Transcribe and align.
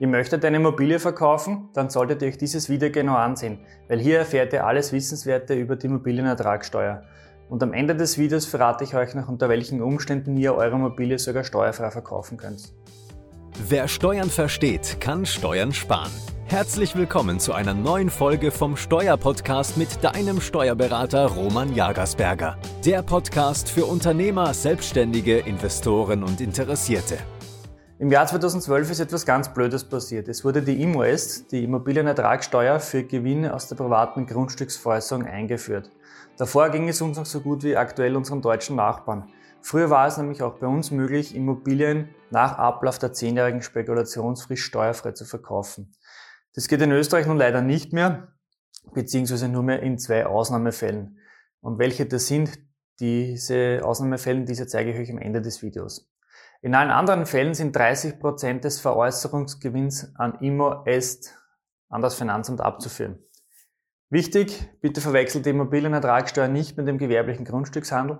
Ihr 0.00 0.08
möchtet 0.08 0.46
eine 0.46 0.56
Immobilie 0.56 0.98
verkaufen? 0.98 1.68
Dann 1.74 1.90
solltet 1.90 2.22
ihr 2.22 2.28
euch 2.28 2.38
dieses 2.38 2.70
Video 2.70 2.90
genau 2.90 3.16
ansehen, 3.16 3.58
weil 3.86 3.98
hier 3.98 4.20
erfährt 4.20 4.54
ihr 4.54 4.66
alles 4.66 4.94
Wissenswerte 4.94 5.52
über 5.52 5.76
die 5.76 5.88
Immobilienertragssteuer. 5.88 7.02
Und 7.50 7.62
am 7.62 7.74
Ende 7.74 7.94
des 7.94 8.16
Videos 8.16 8.46
verrate 8.46 8.82
ich 8.82 8.94
euch 8.94 9.14
noch, 9.14 9.28
unter 9.28 9.50
welchen 9.50 9.82
Umständen 9.82 10.38
ihr 10.38 10.54
eure 10.54 10.76
Immobilie 10.76 11.18
sogar 11.18 11.44
steuerfrei 11.44 11.90
verkaufen 11.90 12.38
könnt. 12.38 12.72
Wer 13.68 13.88
Steuern 13.88 14.30
versteht, 14.30 15.02
kann 15.02 15.26
Steuern 15.26 15.74
sparen. 15.74 16.12
Herzlich 16.46 16.96
willkommen 16.96 17.38
zu 17.38 17.52
einer 17.52 17.74
neuen 17.74 18.08
Folge 18.08 18.52
vom 18.52 18.78
Steuerpodcast 18.78 19.76
mit 19.76 20.02
deinem 20.02 20.40
Steuerberater 20.40 21.26
Roman 21.26 21.74
Jagersberger. 21.74 22.56
Der 22.86 23.02
Podcast 23.02 23.68
für 23.68 23.84
Unternehmer, 23.84 24.54
Selbstständige, 24.54 25.40
Investoren 25.40 26.22
und 26.22 26.40
Interessierte. 26.40 27.18
Im 28.00 28.10
Jahr 28.10 28.26
2012 28.26 28.92
ist 28.92 29.00
etwas 29.00 29.26
ganz 29.26 29.52
Blödes 29.52 29.84
passiert. 29.84 30.26
Es 30.26 30.42
wurde 30.42 30.62
die 30.62 30.80
IMOEST, 30.80 31.52
die 31.52 31.64
Immobilienertragssteuer 31.64 32.80
für 32.80 33.04
Gewinne 33.04 33.52
aus 33.52 33.68
der 33.68 33.76
privaten 33.76 34.24
Grundstücksveräußerung, 34.24 35.26
eingeführt. 35.26 35.90
Davor 36.38 36.70
ging 36.70 36.88
es 36.88 37.02
uns 37.02 37.18
noch 37.18 37.26
so 37.26 37.42
gut 37.42 37.62
wie 37.62 37.76
aktuell 37.76 38.16
unseren 38.16 38.40
deutschen 38.40 38.76
Nachbarn. 38.76 39.28
Früher 39.60 39.90
war 39.90 40.06
es 40.06 40.16
nämlich 40.16 40.42
auch 40.42 40.54
bei 40.54 40.66
uns 40.66 40.90
möglich, 40.90 41.34
Immobilien 41.36 42.08
nach 42.30 42.56
Ablauf 42.56 42.98
der 42.98 43.12
zehnjährigen 43.12 43.60
Spekulationsfrist 43.60 44.62
steuerfrei 44.62 45.12
zu 45.12 45.26
verkaufen. 45.26 45.92
Das 46.54 46.68
geht 46.68 46.80
in 46.80 46.92
Österreich 46.92 47.26
nun 47.26 47.36
leider 47.36 47.60
nicht 47.60 47.92
mehr, 47.92 48.28
beziehungsweise 48.94 49.46
nur 49.46 49.62
mehr 49.62 49.82
in 49.82 49.98
zwei 49.98 50.24
Ausnahmefällen. 50.24 51.18
Und 51.60 51.78
welche 51.78 52.06
das 52.06 52.28
sind, 52.28 52.60
diese 52.98 53.82
Ausnahmefälle, 53.84 54.46
diese 54.46 54.66
zeige 54.66 54.92
ich 54.92 54.98
euch 54.98 55.10
am 55.10 55.18
Ende 55.18 55.42
des 55.42 55.62
Videos. 55.62 56.09
In 56.62 56.74
allen 56.74 56.90
anderen 56.90 57.24
Fällen 57.24 57.54
sind 57.54 57.74
30% 57.74 58.60
des 58.60 58.80
Veräußerungsgewinns 58.80 60.14
an 60.16 60.38
Immo 60.40 60.84
Est 60.84 61.34
an 61.88 62.02
das 62.02 62.14
Finanzamt 62.14 62.60
abzuführen. 62.60 63.18
Wichtig, 64.10 64.68
bitte 64.80 65.00
verwechselt 65.00 65.46
die 65.46 65.50
Immobilienertragssteuer 65.50 66.48
nicht 66.48 66.76
mit 66.76 66.86
dem 66.86 66.98
gewerblichen 66.98 67.44
Grundstückshandel 67.46 68.18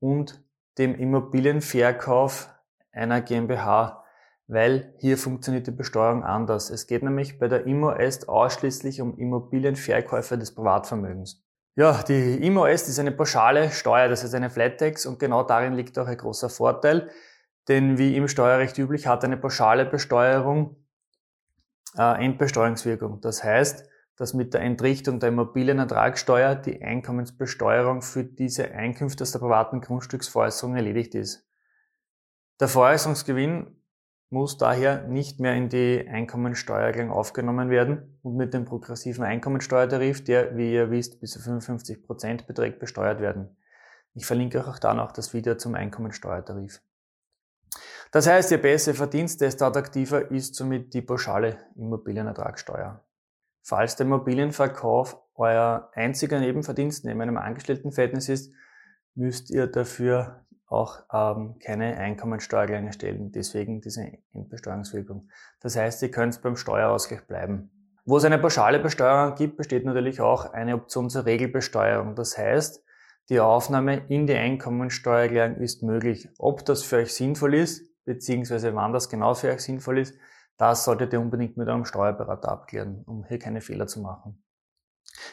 und 0.00 0.42
dem 0.78 0.94
Immobilienverkauf 0.94 2.50
einer 2.90 3.20
GmbH, 3.20 4.02
weil 4.48 4.94
hier 4.98 5.16
funktioniert 5.16 5.66
die 5.66 5.72
Besteuerung 5.72 6.24
anders. 6.24 6.70
Es 6.70 6.86
geht 6.86 7.02
nämlich 7.02 7.38
bei 7.38 7.48
der 7.48 7.66
Immo 7.66 7.92
Est 7.92 8.28
ausschließlich 8.28 9.00
um 9.00 9.16
Immobilienverkäufe 9.18 10.38
des 10.38 10.54
Privatvermögens. 10.54 11.44
Ja, 11.76 12.02
die 12.02 12.44
Immo 12.46 12.66
Est 12.66 12.88
ist 12.88 12.98
eine 12.98 13.12
pauschale 13.12 13.70
Steuer, 13.70 14.08
das 14.08 14.24
ist 14.24 14.34
eine 14.34 14.50
Flat 14.50 14.78
Tax 14.78 15.06
und 15.06 15.18
genau 15.18 15.42
darin 15.42 15.74
liegt 15.74 15.98
auch 15.98 16.06
ein 16.06 16.16
großer 16.16 16.48
Vorteil. 16.48 17.10
Denn 17.68 17.98
wie 17.98 18.16
im 18.16 18.28
Steuerrecht 18.28 18.78
üblich 18.78 19.06
hat 19.06 19.24
eine 19.24 19.36
pauschale 19.36 19.84
Besteuerung 19.84 20.76
äh, 21.96 22.24
Endbesteuerungswirkung. 22.24 23.20
Das 23.20 23.42
heißt, 23.42 23.88
dass 24.16 24.34
mit 24.34 24.54
der 24.54 24.62
Entrichtung 24.62 25.20
der 25.20 25.28
Immobilienertragssteuer 25.28 26.54
die 26.54 26.82
Einkommensbesteuerung 26.82 28.02
für 28.02 28.24
diese 28.24 28.70
Einkünfte 28.70 29.22
aus 29.22 29.32
der 29.32 29.40
privaten 29.40 29.80
Grundstücksveräußerung 29.80 30.76
erledigt 30.76 31.14
ist. 31.14 31.46
Der 32.60 32.68
Veräußerungsgewinn 32.68 33.76
muss 34.30 34.56
daher 34.56 35.06
nicht 35.06 35.38
mehr 35.38 35.54
in 35.54 35.68
die 35.68 36.06
Einkommensteuererklärung 36.08 37.12
aufgenommen 37.12 37.70
werden 37.70 38.18
und 38.22 38.36
mit 38.36 38.54
dem 38.54 38.64
progressiven 38.64 39.24
Einkommensteuertarif, 39.24 40.24
der, 40.24 40.56
wie 40.56 40.72
ihr 40.72 40.90
wisst, 40.90 41.20
bis 41.20 41.32
zu 41.32 41.40
55 41.40 42.02
Prozent 42.02 42.46
beträgt, 42.46 42.78
besteuert 42.78 43.20
werden. 43.20 43.56
Ich 44.14 44.26
verlinke 44.26 44.58
euch 44.58 44.66
auch 44.66 44.78
da 44.78 44.94
noch 44.94 45.12
das 45.12 45.34
Video 45.34 45.56
zum 45.56 45.74
Einkommensteuertarif. 45.74 46.80
Das 48.10 48.26
heißt, 48.26 48.50
je 48.50 48.56
besser 48.56 48.92
ihr 48.92 48.94
verdient, 48.94 49.40
desto 49.40 49.66
attraktiver 49.66 50.30
ist 50.30 50.54
somit 50.54 50.94
die 50.94 51.02
pauschale 51.02 51.58
Immobilienertragssteuer. 51.76 53.04
Falls 53.62 53.96
der 53.96 54.06
Immobilienverkauf 54.06 55.20
euer 55.34 55.90
einziger 55.94 56.38
Nebenverdienst 56.38 57.04
neben 57.04 57.20
einem 57.20 57.36
Angestelltenverhältnis 57.36 58.28
ist, 58.28 58.52
müsst 59.14 59.50
ihr 59.50 59.66
dafür 59.66 60.46
auch 60.68 61.00
ähm, 61.12 61.56
keine 61.64 61.96
Einkommensteuererklärung 61.96 62.92
stellen. 62.92 63.32
Deswegen 63.32 63.80
diese 63.80 64.12
Endbesteuerungswirkung. 64.32 65.28
Das 65.60 65.76
heißt, 65.76 66.02
ihr 66.02 66.10
könnt 66.10 66.40
beim 66.42 66.56
Steuerausgleich 66.56 67.26
bleiben. 67.26 67.70
Wo 68.04 68.18
es 68.18 68.24
eine 68.24 68.38
pauschale 68.38 68.78
Besteuerung 68.78 69.34
gibt, 69.34 69.56
besteht 69.56 69.84
natürlich 69.84 70.20
auch 70.20 70.52
eine 70.52 70.74
Option 70.74 71.10
zur 71.10 71.24
Regelbesteuerung. 71.24 72.14
Das 72.14 72.38
heißt, 72.38 72.84
die 73.28 73.40
Aufnahme 73.40 74.06
in 74.08 74.26
die 74.28 74.34
Einkommensteuererklärung 74.34 75.56
ist 75.56 75.82
möglich. 75.82 76.28
Ob 76.38 76.64
das 76.64 76.84
für 76.84 76.98
euch 76.98 77.12
sinnvoll 77.12 77.54
ist, 77.54 77.84
beziehungsweise 78.06 78.74
wann 78.74 78.94
das 78.94 79.10
genau 79.10 79.34
für 79.34 79.52
euch 79.52 79.60
sinnvoll 79.60 79.98
ist, 79.98 80.14
das 80.56 80.84
solltet 80.84 81.12
ihr 81.12 81.20
unbedingt 81.20 81.58
mit 81.58 81.68
eurem 81.68 81.84
Steuerberater 81.84 82.48
abklären, 82.50 83.02
um 83.04 83.24
hier 83.24 83.38
keine 83.38 83.60
Fehler 83.60 83.86
zu 83.86 84.00
machen. 84.00 84.42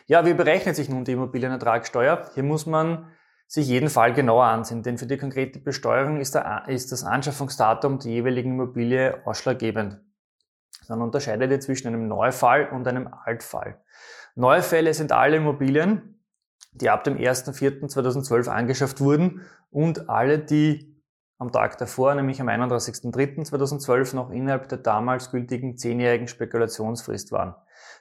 Ja, 0.06 0.26
wie 0.26 0.34
berechnet 0.34 0.76
sich 0.76 0.90
nun 0.90 1.06
die 1.06 1.14
Immobilienertragssteuer? 1.14 2.30
Hier 2.34 2.44
muss 2.44 2.66
man 2.66 3.08
sich 3.48 3.68
jeden 3.68 3.90
Fall 3.90 4.14
genauer 4.14 4.46
ansehen, 4.46 4.84
denn 4.84 4.98
für 4.98 5.06
die 5.06 5.18
konkrete 5.18 5.60
Besteuerung 5.60 6.20
ist, 6.20 6.36
der, 6.36 6.66
ist 6.68 6.92
das 6.92 7.04
Anschaffungsdatum 7.04 8.00
der 8.00 8.12
jeweiligen 8.12 8.54
Immobilie 8.54 9.26
ausschlaggebend. 9.26 10.02
Dann 10.88 11.02
unterscheidet 11.02 11.52
ihr 11.52 11.60
zwischen 11.60 11.88
einem 11.88 12.08
Neufall 12.08 12.70
und 12.70 12.88
einem 12.88 13.08
Altfall. 13.08 13.82
Neufälle 14.36 14.94
sind 14.94 15.12
alle 15.12 15.38
Immobilien, 15.38 16.20
die 16.74 16.90
ab 16.90 17.04
dem 17.04 17.18
1.4.2012 17.18 18.48
angeschafft 18.48 19.00
wurden 19.00 19.42
und 19.70 20.10
alle, 20.10 20.40
die 20.40 20.93
am 21.44 21.52
Tag 21.52 21.78
davor, 21.78 22.16
nämlich 22.16 22.42
am 22.42 22.50
31.03.2012, 22.50 24.16
noch 24.16 24.32
innerhalb 24.32 24.68
der 24.70 24.80
damals 24.80 25.30
gültigen 25.30 25.78
zehnjährigen 25.78 26.28
Spekulationsfrist 26.28 27.32
waren. 27.32 27.56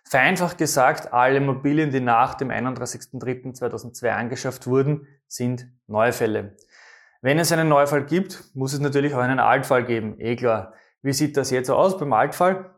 Vereinfacht 0.04 0.58
gesagt, 0.58 1.12
alle 1.12 1.36
Immobilien, 1.36 1.90
die 1.90 2.00
nach 2.00 2.34
dem 2.34 2.50
31.03.2002 2.50 4.08
angeschafft 4.08 4.66
wurden, 4.66 5.06
sind 5.26 5.66
Neufälle. 5.86 6.56
Wenn 7.20 7.38
es 7.38 7.52
einen 7.52 7.68
Neufall 7.68 8.04
gibt, 8.04 8.44
muss 8.54 8.72
es 8.72 8.80
natürlich 8.80 9.14
auch 9.14 9.20
einen 9.20 9.38
Altfall 9.38 9.84
geben. 9.84 10.18
Eh 10.18 10.36
klar. 10.36 10.72
Wie 11.02 11.12
sieht 11.12 11.36
das 11.36 11.50
jetzt 11.50 11.70
aus 11.70 11.98
beim 11.98 12.12
Altfall? 12.12 12.70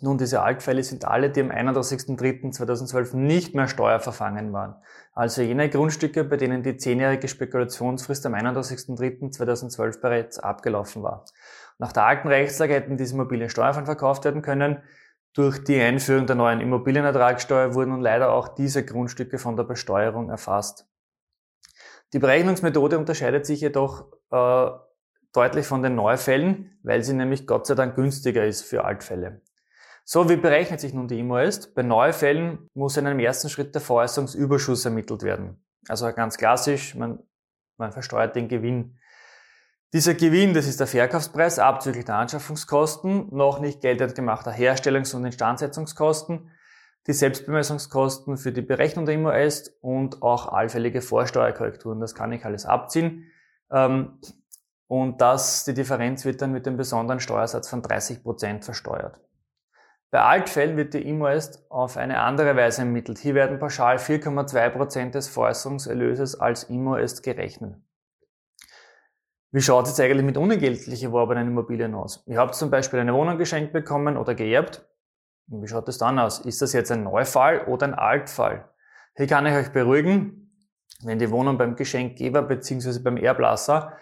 Nun, 0.00 0.18
diese 0.18 0.42
Altfälle 0.42 0.82
sind 0.82 1.04
alle, 1.04 1.30
die 1.30 1.40
am 1.40 1.50
31.03.2012 1.50 3.16
nicht 3.16 3.54
mehr 3.54 3.68
steuerverfangen 3.68 4.52
waren. 4.52 4.74
Also 5.12 5.42
jene 5.42 5.70
Grundstücke, 5.70 6.24
bei 6.24 6.36
denen 6.36 6.64
die 6.64 6.76
zehnjährige 6.76 7.28
Spekulationsfrist 7.28 8.26
am 8.26 8.34
31.03.2012 8.34 10.00
bereits 10.00 10.38
abgelaufen 10.40 11.04
war. 11.04 11.24
Nach 11.78 11.92
der 11.92 12.06
alten 12.06 12.28
Rechtslage 12.28 12.74
hätten 12.74 12.96
diese 12.96 13.14
Immobilien 13.14 13.48
steuerfrei 13.48 13.84
verkauft 13.84 14.24
werden 14.24 14.42
können. 14.42 14.82
Durch 15.32 15.62
die 15.62 15.80
Einführung 15.80 16.26
der 16.26 16.36
neuen 16.36 16.60
Immobilienertragssteuer 16.60 17.74
wurden 17.74 17.90
nun 17.90 18.00
leider 18.00 18.32
auch 18.32 18.48
diese 18.48 18.84
Grundstücke 18.84 19.38
von 19.38 19.56
der 19.56 19.64
Besteuerung 19.64 20.28
erfasst. 20.28 20.86
Die 22.12 22.18
Berechnungsmethode 22.18 22.98
unterscheidet 22.98 23.46
sich 23.46 23.60
jedoch 23.60 24.06
äh, 24.30 24.70
deutlich 25.32 25.66
von 25.66 25.82
den 25.82 25.94
Neufällen, 25.96 26.78
weil 26.82 27.02
sie 27.02 27.14
nämlich 27.14 27.46
Gott 27.46 27.66
sei 27.66 27.74
Dank 27.74 27.96
günstiger 27.96 28.44
ist 28.44 28.62
für 28.62 28.84
Altfälle. 28.84 29.40
So, 30.06 30.28
wie 30.28 30.36
berechnet 30.36 30.80
sich 30.80 30.92
nun 30.92 31.08
die 31.08 31.18
IMOEST? 31.18 31.74
Bei 31.74 31.82
Neufällen 31.82 32.68
muss 32.74 32.98
in 32.98 33.06
einem 33.06 33.20
ersten 33.20 33.48
Schritt 33.48 33.74
der 33.74 33.80
Veräußerungsüberschuss 33.80 34.84
ermittelt 34.84 35.22
werden. 35.22 35.64
Also 35.88 36.12
ganz 36.12 36.36
klassisch, 36.36 36.94
man, 36.94 37.20
man 37.78 37.90
versteuert 37.90 38.36
den 38.36 38.48
Gewinn. 38.48 38.98
Dieser 39.94 40.12
Gewinn, 40.12 40.52
das 40.52 40.66
ist 40.66 40.78
der 40.78 40.86
Verkaufspreis 40.86 41.58
abzüglich 41.58 42.04
der 42.04 42.16
Anschaffungskosten, 42.16 43.34
noch 43.34 43.60
nicht 43.60 43.80
geltend 43.80 44.14
gemachter 44.14 44.50
Herstellungs- 44.50 45.14
und 45.14 45.24
Instandsetzungskosten, 45.24 46.50
die 47.06 47.12
Selbstbemessungskosten 47.12 48.36
für 48.36 48.52
die 48.52 48.60
Berechnung 48.60 49.06
der 49.06 49.14
IMOEST 49.14 49.72
und 49.80 50.22
auch 50.22 50.48
allfällige 50.48 51.00
Vorsteuerkorrekturen. 51.00 52.00
Das 52.00 52.14
kann 52.14 52.32
ich 52.32 52.44
alles 52.44 52.66
abziehen. 52.66 53.30
Ähm, 53.70 54.18
und 54.86 55.22
das, 55.22 55.64
die 55.64 55.72
Differenz 55.72 56.26
wird 56.26 56.42
dann 56.42 56.52
mit 56.52 56.66
dem 56.66 56.76
besonderen 56.76 57.20
Steuersatz 57.20 57.70
von 57.70 57.80
30 57.80 58.22
Prozent 58.22 58.64
versteuert. 58.66 59.18
Bei 60.14 60.22
Altfällen 60.22 60.76
wird 60.76 60.94
die 60.94 61.08
IMOEST 61.08 61.68
auf 61.70 61.96
eine 61.96 62.20
andere 62.20 62.54
Weise 62.54 62.82
ermittelt. 62.82 63.18
Hier 63.18 63.34
werden 63.34 63.58
pauschal 63.58 63.96
4,2% 63.96 65.10
des 65.10 65.26
Veräußerungserlöses 65.26 66.38
als 66.38 66.70
IMOEST 66.70 67.24
gerechnet. 67.24 67.74
Wie 69.50 69.60
schaut 69.60 69.86
es 69.86 69.90
jetzt 69.90 70.00
eigentlich 70.00 70.24
mit 70.24 70.36
unentgeltlich 70.36 71.02
erworbenen 71.02 71.48
Immobilien 71.48 71.96
aus? 71.96 72.22
Ihr 72.28 72.38
habt 72.38 72.54
zum 72.54 72.70
Beispiel 72.70 73.00
eine 73.00 73.12
Wohnung 73.12 73.38
geschenkt 73.38 73.72
bekommen 73.72 74.16
oder 74.16 74.36
geerbt. 74.36 74.86
Und 75.50 75.64
wie 75.64 75.66
schaut 75.66 75.88
es 75.88 75.98
dann 75.98 76.20
aus? 76.20 76.38
Ist 76.38 76.62
das 76.62 76.72
jetzt 76.74 76.92
ein 76.92 77.02
Neufall 77.02 77.64
oder 77.64 77.88
ein 77.88 77.94
Altfall? 77.94 78.68
Hier 79.16 79.26
kann 79.26 79.46
ich 79.46 79.54
euch 79.54 79.72
beruhigen, 79.72 80.68
wenn 81.02 81.18
die 81.18 81.32
Wohnung 81.32 81.58
beim 81.58 81.74
Geschenkgeber 81.74 82.42
bzw. 82.42 83.00
beim 83.00 83.16
Erblasser 83.16 83.94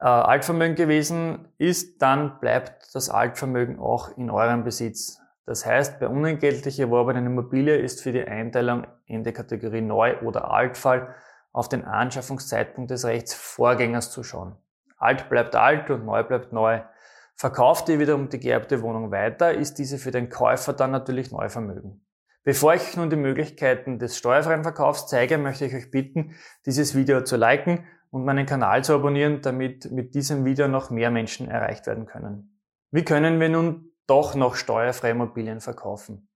äh, 0.00 0.06
Altvermögen 0.06 0.74
gewesen 0.74 1.52
ist, 1.58 2.02
dann 2.02 2.40
bleibt 2.40 2.92
das 2.96 3.10
Altvermögen 3.10 3.78
auch 3.78 4.16
in 4.18 4.28
eurem 4.28 4.64
Besitz. 4.64 5.21
Das 5.44 5.66
heißt, 5.66 5.98
bei 5.98 6.08
unentgeltlich 6.08 6.78
erworbenen 6.78 7.26
Immobilie 7.26 7.76
ist 7.76 8.02
für 8.02 8.12
die 8.12 8.24
Einteilung 8.24 8.86
in 9.06 9.24
die 9.24 9.32
Kategorie 9.32 9.80
Neu- 9.80 10.20
oder 10.20 10.50
Altfall 10.50 11.14
auf 11.52 11.68
den 11.68 11.84
Anschaffungszeitpunkt 11.84 12.90
des 12.90 13.04
Rechtsvorgängers 13.04 14.10
zu 14.10 14.22
schauen. 14.22 14.56
Alt 14.96 15.28
bleibt 15.28 15.56
alt 15.56 15.90
und 15.90 16.04
neu 16.04 16.22
bleibt 16.22 16.52
neu. 16.52 16.80
Verkauft 17.34 17.88
ihr 17.88 17.98
wiederum 17.98 18.28
die 18.28 18.38
geerbte 18.38 18.82
Wohnung 18.82 19.10
weiter, 19.10 19.52
ist 19.52 19.74
diese 19.78 19.98
für 19.98 20.12
den 20.12 20.28
Käufer 20.28 20.72
dann 20.72 20.92
natürlich 20.92 21.32
Neuvermögen. 21.32 22.06
Bevor 22.44 22.74
ich 22.74 22.82
euch 22.82 22.96
nun 22.96 23.10
die 23.10 23.16
Möglichkeiten 23.16 23.98
des 23.98 24.16
steuerfreien 24.16 24.62
Verkaufs 24.62 25.06
zeige, 25.06 25.38
möchte 25.38 25.64
ich 25.64 25.74
euch 25.74 25.90
bitten, 25.90 26.34
dieses 26.66 26.94
Video 26.94 27.22
zu 27.22 27.36
liken 27.36 27.84
und 28.10 28.24
meinen 28.24 28.46
Kanal 28.46 28.84
zu 28.84 28.94
abonnieren, 28.94 29.42
damit 29.42 29.90
mit 29.90 30.14
diesem 30.14 30.44
Video 30.44 30.68
noch 30.68 30.90
mehr 30.90 31.10
Menschen 31.10 31.48
erreicht 31.48 31.86
werden 31.86 32.06
können. 32.06 32.60
Wie 32.90 33.04
können 33.04 33.40
wir 33.40 33.48
nun 33.48 33.91
doch 34.06 34.34
noch 34.34 34.54
steuerfreie 34.54 35.12
Immobilien 35.12 35.60
verkaufen? 35.60 36.28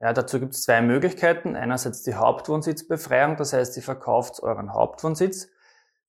Ja, 0.00 0.12
dazu 0.12 0.38
gibt 0.40 0.54
es 0.54 0.62
zwei 0.62 0.82
Möglichkeiten. 0.82 1.56
Einerseits 1.56 2.02
die 2.02 2.14
Hauptwohnsitzbefreiung, 2.14 3.36
das 3.36 3.52
heißt, 3.52 3.76
ihr 3.76 3.82
verkauft 3.82 4.42
euren 4.42 4.72
Hauptwohnsitz. 4.72 5.48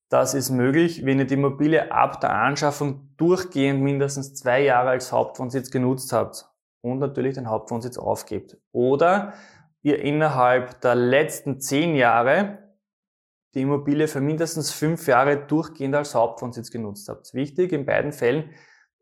Das 0.09 0.33
ist 0.33 0.49
möglich, 0.49 1.05
wenn 1.05 1.19
ihr 1.19 1.25
die 1.25 1.35
Immobilie 1.35 1.91
ab 1.91 2.19
der 2.21 2.31
Anschaffung 2.31 3.09
durchgehend 3.17 3.81
mindestens 3.81 4.35
zwei 4.35 4.61
Jahre 4.61 4.89
als 4.89 5.11
Hauptwohnsitz 5.11 5.71
genutzt 5.71 6.13
habt 6.13 6.47
und 6.81 6.99
natürlich 6.99 7.35
den 7.35 7.49
Hauptwohnsitz 7.49 7.97
aufgebt. 7.97 8.57
Oder 8.71 9.33
ihr 9.81 9.99
innerhalb 9.99 10.81
der 10.81 10.95
letzten 10.95 11.59
zehn 11.59 11.95
Jahre 11.95 12.59
die 13.55 13.61
Immobilie 13.61 14.07
für 14.07 14.21
mindestens 14.21 14.71
fünf 14.71 15.07
Jahre 15.07 15.37
durchgehend 15.37 15.95
als 15.95 16.13
Hauptwohnsitz 16.13 16.69
genutzt 16.69 17.07
habt. 17.07 17.33
Wichtig 17.33 17.71
in 17.71 17.85
beiden 17.85 18.11
Fällen, 18.11 18.51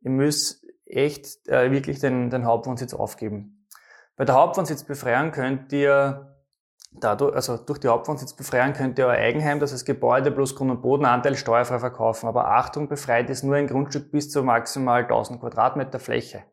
ihr 0.01 0.11
müsst 0.11 0.62
echt 0.95 1.47
äh, 1.47 1.71
wirklich 1.71 1.99
den, 1.99 2.29
den 2.29 2.45
Hauptwohnsitz 2.45 2.93
aufgeben. 2.93 3.67
Bei 4.15 4.25
der 4.25 4.35
Hauptwohnsitzbefreiung 4.35 5.31
könnt 5.31 5.71
ihr 5.73 6.33
dadurch, 6.99 7.35
also 7.35 7.57
durch 7.57 7.79
die 7.79 7.87
Hauptwohnsitzbefreiung 7.87 8.73
könnt 8.73 8.99
ihr 8.99 9.07
euer 9.07 9.17
Eigenheim, 9.17 9.59
das 9.59 9.73
heißt 9.73 9.85
Gebäude 9.85 10.31
plus 10.31 10.55
Grund- 10.55 10.71
und 10.71 10.81
Bodenanteil 10.81 11.35
steuerfrei 11.35 11.79
verkaufen. 11.79 12.27
Aber 12.27 12.47
Achtung, 12.47 12.87
befreit 12.87 13.29
ist 13.29 13.43
nur 13.43 13.55
ein 13.55 13.67
Grundstück 13.67 14.11
bis 14.11 14.29
zu 14.29 14.43
maximal 14.43 15.01
1000 15.03 15.39
Quadratmeter 15.39 15.99
Fläche. 15.99 16.43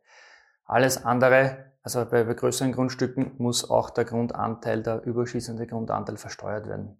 Alles 0.64 1.04
andere, 1.04 1.72
also 1.82 2.04
bei, 2.06 2.24
bei 2.24 2.34
größeren 2.34 2.72
Grundstücken, 2.72 3.32
muss 3.38 3.68
auch 3.68 3.90
der 3.90 4.04
Grundanteil, 4.04 4.82
der 4.82 5.04
überschießende 5.04 5.66
Grundanteil 5.66 6.16
versteuert 6.16 6.66
werden. 6.66 6.96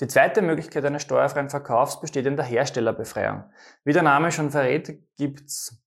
Die 0.00 0.08
zweite 0.08 0.42
Möglichkeit 0.42 0.84
eines 0.84 1.02
steuerfreien 1.02 1.50
Verkaufs 1.50 2.00
besteht 2.00 2.26
in 2.26 2.36
der 2.36 2.44
Herstellerbefreiung. 2.44 3.44
Wie 3.84 3.92
der 3.92 4.02
Name 4.02 4.32
schon 4.32 4.50
verrät, 4.50 4.98
gibt's 5.16 5.83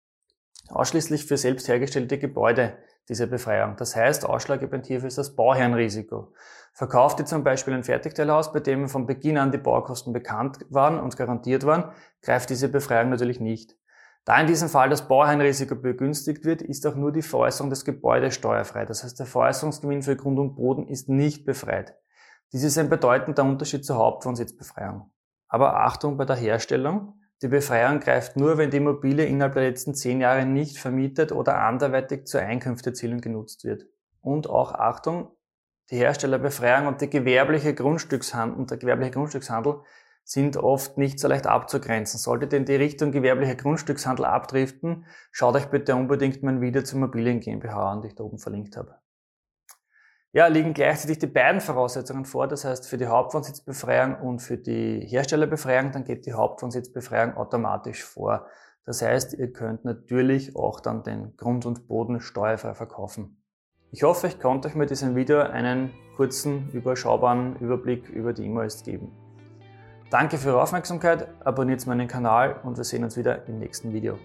ausschließlich 0.70 1.26
für 1.26 1.38
selbst 1.38 1.68
hergestellte 1.68 2.18
Gebäude 2.18 2.78
diese 3.10 3.28
Befreiung. 3.28 3.76
Das 3.78 3.96
heißt, 3.96 4.26
ausschlaggebend 4.26 4.86
hierfür 4.86 5.08
ist 5.08 5.18
das 5.18 5.36
Bauherrenrisiko. 5.36 6.34
Verkauft 6.74 7.20
ihr 7.20 7.26
zum 7.26 7.44
Beispiel 7.44 7.74
ein 7.74 7.84
Fertigteilhaus, 7.84 8.54
bei 8.54 8.60
dem 8.60 8.88
von 8.88 9.08
Beginn 9.08 9.38
an 9.38 9.52
die 9.52 9.58
Baukosten 9.58 10.14
bekannt 10.14 10.60
waren 10.70 11.00
und 11.00 11.18
garantiert 11.18 11.66
waren, 11.66 11.92
greift 12.22 12.50
diese 12.50 12.70
Befreiung 12.70 13.10
natürlich 13.10 13.40
nicht. 13.40 13.76
Da 14.26 14.42
in 14.42 14.48
diesem 14.48 14.68
Fall 14.68 14.90
das 14.90 15.08
Bauherrenrisiko 15.08 15.76
begünstigt 15.76 16.44
wird, 16.44 16.62
ist 16.62 16.86
auch 16.86 16.96
nur 16.96 17.14
die 17.14 17.22
Veräußerung 17.22 17.70
des 17.70 17.86
Gebäudes 17.86 18.36
steuerfrei. 18.36 18.86
Das 18.86 19.04
heißt, 19.04 19.18
der 19.18 19.26
Veräußerungsgewinn 19.26 20.02
für 20.02 20.18
Grund 20.18 20.38
und 20.38 20.56
Boden 20.56 20.88
ist 20.88 21.08
nicht 21.08 21.46
befreit. 21.46 21.96
Dies 22.52 22.64
ist 22.64 22.78
ein 22.78 22.90
bedeutender 22.90 23.44
Unterschied 23.44 23.86
zur 23.86 23.96
Hauptwohnsitzbefreiung. 23.96 25.10
Aber 25.48 25.78
Achtung 25.80 26.18
bei 26.18 26.26
der 26.26 26.36
Herstellung. 26.36 27.17
Die 27.44 27.48
Befreiung 27.48 28.00
greift 28.00 28.36
nur, 28.36 28.58
wenn 28.58 28.72
die 28.72 28.78
Immobilie 28.78 29.26
innerhalb 29.26 29.54
der 29.54 29.64
letzten 29.64 29.94
zehn 29.94 30.22
Jahre 30.22 30.46
nicht 30.46 30.80
vermietet 30.80 31.32
oder 31.32 31.60
anderweitig 31.60 32.26
zur 32.26 32.42
Einkünftezielung 32.42 33.22
genutzt 33.22 33.64
wird. 33.64 33.86
Und 34.22 34.50
auch 34.50 34.74
Achtung, 34.74 35.30
die 35.92 35.98
Herstellerbefreiung 35.98 36.88
und 36.88 37.00
die 37.00 37.10
gewerbliche 37.10 37.76
Grundstückshandel 37.76 38.58
und 38.58 38.72
der 38.72 38.78
gewerbliche 38.78 39.12
Grundstückshandel 39.12 39.82
sind 40.24 40.58
oft 40.58 40.98
nicht 40.98 41.20
so 41.20 41.28
leicht 41.28 41.46
abzugrenzen. 41.46 42.20
Solltet 42.20 42.54
ihr 42.54 42.60
in 42.60 42.66
die 42.66 42.76
Richtung 42.76 43.12
gewerblicher 43.12 43.56
Grundstückshandel 43.56 44.26
abdriften, 44.26 45.06
schaut 45.32 45.56
euch 45.56 45.68
bitte 45.68 45.96
unbedingt 45.96 46.42
mein 46.42 46.60
Video 46.60 46.82
zur 46.82 46.98
Immobilien 46.98 47.40
GmbH 47.40 47.92
an, 47.92 48.02
die 48.02 48.08
ich 48.08 48.16
da 48.16 48.24
oben 48.24 48.40
verlinkt 48.40 48.76
habe 48.76 48.96
ja, 50.38 50.46
liegen 50.46 50.76
gleichzeitig 50.76 51.18
die 51.18 51.26
beiden 51.26 51.62
Voraussetzungen 51.62 52.24
vor. 52.24 52.48
Das 52.48 52.64
heißt, 52.64 52.88
für 52.88 53.00
die 53.00 53.08
Hauptwohnsitzbefreiung 53.08 54.18
und 54.22 54.40
für 54.40 54.56
die 54.56 55.00
Herstellerbefreiung, 55.00 55.92
dann 55.92 56.04
geht 56.04 56.28
die 56.28 56.34
Hauptwohnsitzbefreiung 56.34 57.36
automatisch 57.36 58.04
vor. 58.04 58.46
Das 58.86 59.02
heißt, 59.02 59.34
ihr 59.34 59.52
könnt 59.52 59.84
natürlich 59.84 60.56
auch 60.56 60.80
dann 60.80 61.02
den 61.02 61.36
Grund 61.38 61.66
und 61.66 61.88
Boden 61.88 62.20
steuerfrei 62.20 62.76
verkaufen. 62.76 63.42
Ich 63.90 64.04
hoffe, 64.04 64.28
ich 64.28 64.40
konnte 64.40 64.68
euch 64.68 64.76
mit 64.76 64.92
diesem 64.92 65.16
Video 65.16 65.40
einen 65.40 65.92
kurzen, 66.18 66.70
überschaubaren 66.70 67.56
Überblick 67.56 68.08
über 68.08 68.32
die 68.32 68.46
E-Mails 68.46 68.84
geben. 68.84 69.12
Danke 70.12 70.38
für 70.38 70.50
eure 70.50 70.62
Aufmerksamkeit, 70.62 71.30
abonniert 71.46 71.88
meinen 71.88 72.08
Kanal 72.08 72.62
und 72.64 72.78
wir 72.78 72.84
sehen 72.84 73.04
uns 73.04 73.18
wieder 73.18 73.48
im 73.48 73.58
nächsten 73.58 73.92
Video. 73.92 74.20